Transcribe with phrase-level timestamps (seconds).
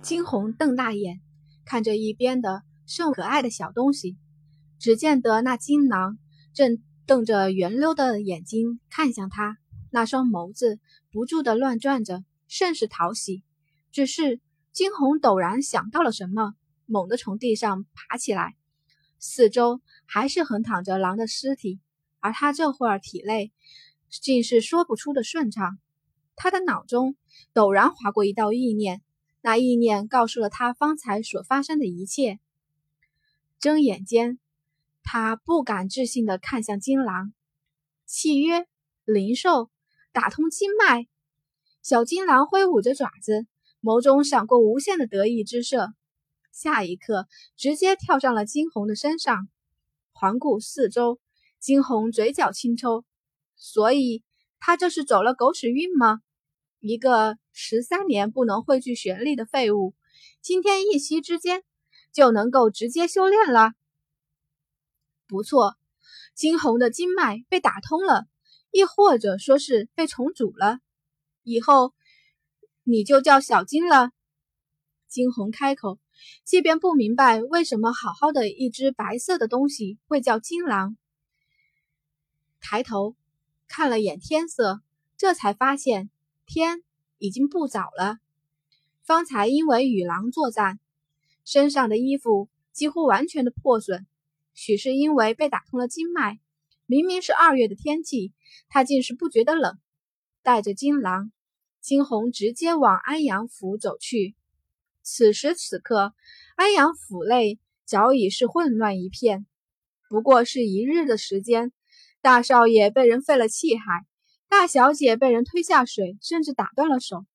[0.00, 1.20] 惊鸿瞪大眼，
[1.64, 4.16] 看着一边的瘦可爱的小东西。
[4.78, 6.18] 只见得那金狼
[6.54, 9.58] 正瞪着圆溜的眼睛看向他，
[9.90, 10.78] 那双眸子
[11.10, 13.42] 不住的乱转着，甚是讨喜。
[13.90, 14.40] 只是
[14.72, 16.54] 惊鸿陡然想到了什么，
[16.86, 18.56] 猛地从地上爬起来，
[19.18, 21.80] 四周还是横躺着狼的尸体，
[22.20, 23.52] 而他这会儿体内
[24.08, 25.78] 竟是说不出的顺畅。
[26.36, 27.16] 他的脑中
[27.52, 29.02] 陡然划过一道意念。
[29.40, 32.38] 那意念告诉了他方才所发生的一切。
[33.60, 34.38] 睁眼间，
[35.02, 37.32] 他不敢置信地看向金狼。
[38.06, 38.66] 契约
[39.04, 39.70] 灵兽
[40.12, 41.06] 打通经脉，
[41.82, 43.46] 小金狼挥舞着爪子，
[43.82, 45.92] 眸中闪过无限的得意之色。
[46.52, 49.48] 下一刻，直接跳上了金红的身上，
[50.12, 51.20] 环顾四周，
[51.60, 53.04] 金红嘴角轻抽。
[53.56, 54.22] 所以，
[54.58, 56.20] 他这是走了狗屎运吗？
[56.80, 59.92] 一个十三年不能汇聚玄力的废物，
[60.40, 61.64] 今天一夕之间
[62.12, 63.72] 就能够直接修炼了。
[65.26, 65.76] 不错，
[66.36, 68.28] 金红的经脉被打通了，
[68.70, 70.78] 亦或者说是被重组了。
[71.42, 71.94] 以后
[72.84, 74.12] 你就叫小金了。
[75.08, 75.98] 金红开口，
[76.44, 80.96] 即便不明白为什么好好的一只白色的东西会叫金狼，
[82.60, 83.16] 抬头
[83.66, 84.80] 看了眼天色，
[85.16, 86.08] 这才发现。
[86.46, 86.82] 天
[87.18, 88.18] 已经不早了，
[89.04, 90.78] 方才因为与狼作战，
[91.44, 94.06] 身上的衣服几乎完全的破损，
[94.54, 96.38] 许是因为被打通了经脉。
[96.86, 98.32] 明明是二月的天气，
[98.68, 99.78] 他竟是不觉得冷。
[100.42, 101.30] 带着金狼，
[101.80, 104.34] 金红直接往安阳府走去。
[105.02, 106.14] 此时此刻，
[106.56, 109.46] 安阳府内早已是混乱一片。
[110.08, 111.72] 不过是一日的时间，
[112.22, 114.07] 大少爷被人废了气海。
[114.48, 117.26] 大小姐被人推下水，甚至打断了手。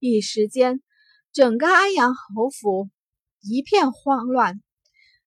[0.00, 0.82] 一时间，
[1.32, 2.90] 整个安阳侯府
[3.40, 4.60] 一片慌乱，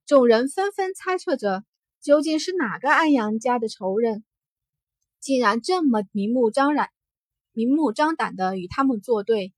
[0.05, 1.63] 众人纷纷猜测着，
[2.01, 4.25] 究竟是哪个安阳家的仇人，
[5.21, 6.89] 竟然这么明目张胆、
[7.53, 9.53] 明目张胆的与他们作对。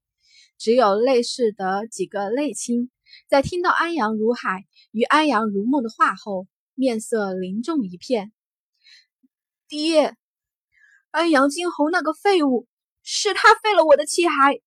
[0.58, 2.92] 只有类似的几个内亲，
[3.28, 8.32] 在听到安阳如海与安阳如梦的话后，面色凝重一片。
[9.66, 10.16] 爹。
[11.12, 12.66] 安阳金侯那个废物，
[13.02, 14.60] 是他废了我的气海。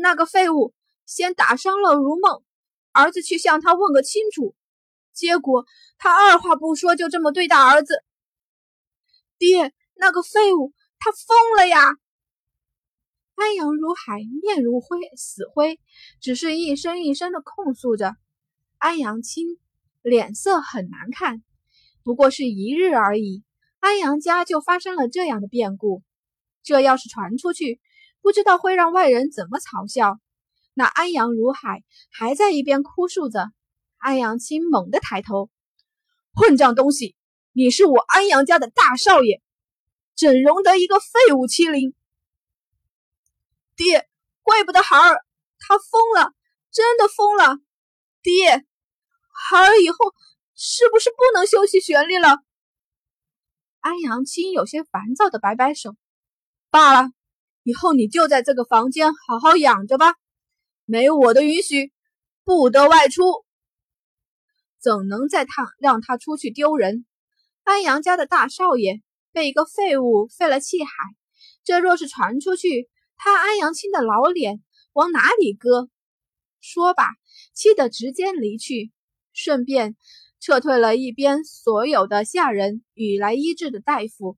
[0.00, 0.72] 那个废物
[1.04, 2.42] 先打伤了如梦，
[2.90, 4.56] 儿子去向他问个清楚，
[5.12, 5.66] 结果
[5.98, 8.02] 他二话不说就这么对待儿子。
[9.36, 11.98] 爹，那个废物他疯了呀！
[13.34, 15.78] 安阳如海面如灰死灰，
[16.18, 18.16] 只是一声一声的控诉着。
[18.78, 19.58] 安阳青
[20.00, 21.44] 脸色很难看，
[22.02, 23.44] 不过是一日而已。
[23.84, 26.02] 安阳家就发生了这样的变故，
[26.62, 27.82] 这要是传出去，
[28.22, 30.18] 不知道会让外人怎么嘲笑。
[30.72, 33.52] 那安阳如海还在一边哭诉着。
[33.98, 35.50] 安阳青猛地抬头
[36.34, 37.14] ：“混账东西，
[37.52, 39.42] 你是我安阳家的大少爷，
[40.16, 41.94] 怎容得一个废物欺凌？”
[43.76, 44.08] 爹，
[44.42, 45.20] 怪不得孩儿
[45.58, 46.32] 他疯了，
[46.72, 47.58] 真的疯了。
[48.22, 48.64] 爹，
[49.50, 49.96] 孩儿以后
[50.54, 52.38] 是不是不能修习玄力了？
[53.84, 55.94] 安阳青有些烦躁的摆摆手
[56.72, 57.10] ：“罢了，
[57.64, 60.14] 以后你就在这个房间好好养着吧，
[60.86, 61.92] 没我的允许，
[62.44, 63.22] 不得外出。
[64.80, 67.04] 怎能再他让他出去丢人？
[67.62, 69.02] 安阳家的大少爷
[69.32, 70.90] 被一个废物废了气海，
[71.62, 74.62] 这若是传出去，他安阳青的老脸
[74.94, 75.90] 往哪里搁？”
[76.58, 77.10] 说罢，
[77.52, 78.90] 气得直接离去，
[79.34, 79.94] 顺便。
[80.44, 84.36] 撤退了一边所有的下人与来医治的大夫，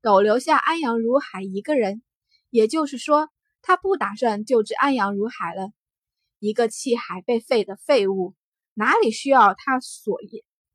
[0.00, 2.00] 都留下安阳如海一个人。
[2.48, 3.28] 也就是说，
[3.60, 5.72] 他不打算救治安阳如海了。
[6.38, 8.36] 一个气海被废的废物，
[8.74, 10.20] 哪里需要他所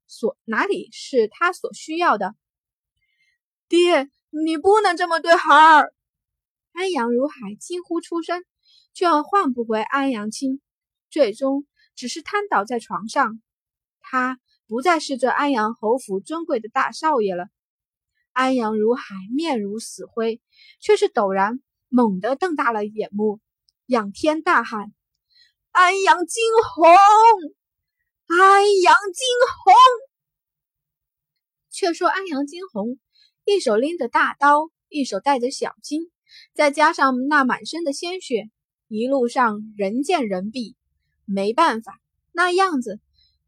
[0.05, 2.35] 所哪里是他所需要的？
[3.69, 5.93] 爹，你不能这么对孩儿！
[6.73, 8.43] 安阳如海惊呼出声，
[8.93, 10.59] 却换不回安阳青，
[11.09, 11.65] 最终
[11.95, 13.41] 只是瘫倒在床上。
[14.01, 14.41] 他。
[14.67, 17.45] 不再是这安阳侯府尊贵的大少爷了。
[18.31, 19.03] 安阳如海
[19.35, 20.41] 面如死灰，
[20.79, 23.39] 却是陡然猛地瞪大了眼目，
[23.85, 24.91] 仰天大喊
[25.71, 26.43] ：“安阳惊
[26.73, 26.85] 鸿！
[28.25, 29.27] 安阳惊
[29.63, 29.73] 鸿！”
[31.69, 32.99] 却说安阳惊鸿
[33.45, 36.09] 一手拎着大刀，一手带着小金，
[36.53, 38.49] 再加上那满身的鲜血，
[38.87, 40.75] 一路上人见人避。
[41.25, 41.99] 没办法，
[42.31, 42.99] 那样子。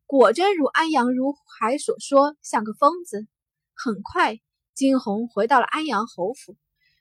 [0.08, 3.28] 果真如安阳如海所说，像个疯子。
[3.74, 4.40] 很快，
[4.76, 6.56] 金红回到了安阳侯府。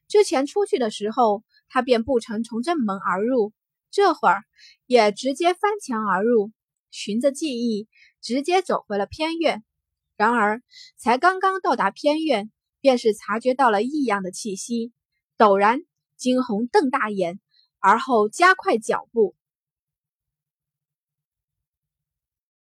[0.09, 3.53] 之前出去的时候，他便不曾从正门而入，
[3.91, 4.43] 这会儿
[4.87, 6.51] 也直接翻墙而入，
[6.91, 7.89] 循着记忆
[8.23, 9.63] 直接走回了偏院。
[10.17, 10.63] 然而，
[10.97, 12.51] 才刚刚到达偏院，
[12.81, 14.93] 便是察觉到了异样的气息，
[15.37, 15.81] 陡然
[16.17, 17.39] 惊鸿瞪大眼，
[17.81, 19.35] 而后加快脚步。